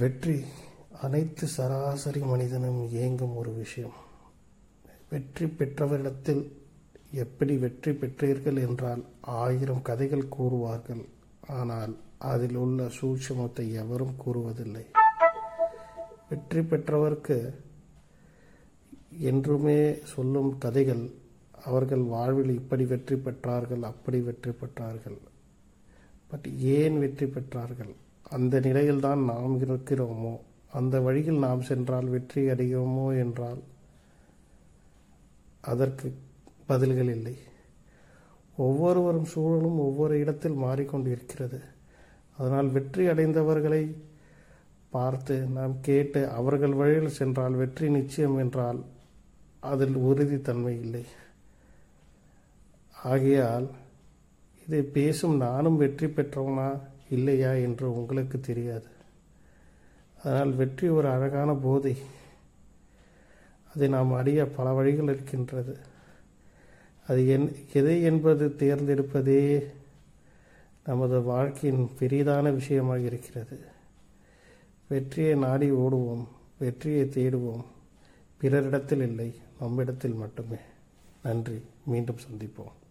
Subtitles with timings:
[0.00, 0.34] வெற்றி
[1.04, 3.96] அனைத்து சராசரி மனிதனும் இயங்கும் ஒரு விஷயம்.
[5.12, 6.42] வெற்றி பெற்றவரிடத்தில்
[7.22, 9.02] எப்படி வெற்றி பெற்றீர்கள் என்றால்
[9.42, 11.02] ஆயிரம் கதைகள் கூறுவார்கள்.
[11.58, 11.92] ஆனால்
[12.32, 14.84] அதில் உள்ள சூட்சமத்தை எவரும் கூறுவதில்லை.
[16.30, 17.38] வெற்றி பெற்றவருக்கு
[19.30, 19.78] என்றுமே
[20.14, 21.04] சொல்லும் கதைகள்
[21.68, 25.18] அவர்கள் வாழ்வில் இப்படி வெற்றி பெற்றார்கள் அப்படி வெற்றி பெற்றார்கள்.
[26.32, 27.94] பட் ஏன் வெற்றி பெற்றார்கள்?
[28.30, 30.32] அந்த நிலையில்தான் நாம் இருக்கிறோமோ?
[30.72, 33.60] அந்த வழியில் நாம் சென்றால் வெற்றி அடைவோமோ என்றால்
[35.60, 36.08] அதற்கு
[36.66, 37.36] பதில்கள் இல்லை.
[38.56, 41.60] ஒவ்வொருவரும் சூழலும் ஒவ்வொரு இடத்தில் மாறிக்கொண்டிருக்கிறது.
[42.38, 43.82] அதனால் வெற்றி அடைந்தவர்களை
[44.90, 48.80] பார்த்து நாம் கேட்டு அவர்கள் வழியில் சென்றால் வெற்றி நிச்சயம் என்றால்
[49.60, 51.04] அதில் உறுதித்தன்மை இல்லை.
[53.04, 53.66] ஆகையால்
[54.66, 56.68] இதை பேசும் நானும் வெற்றி பெற்றவனா?
[57.10, 58.86] இல்லையா என்று உங்களுக்கு தெரியாது.
[60.24, 61.96] அதனால் வெற்றி ஒரு அழகான போதை.
[63.74, 65.78] அதை நாம் அறிய பல வழிகள் இருக்கின்றது.
[67.08, 69.66] அது என் எதை என்பது தேர்ந்தெடுப்பதே
[70.84, 73.60] நமது வாழ்க்கையின் பெரிதான விஷயமாக இருக்கிறது.
[74.88, 76.26] வெற்றியை நாடி ஓடுவோம்
[76.58, 77.64] வெற்றியை தேடுவோம்.
[78.42, 80.56] பிறரிடத்தில் இல்லை நம்மிடத்தில் மட்டுமே.
[81.22, 81.60] நன்றி.
[81.84, 82.87] மீண்டும் சந்திப்போம்.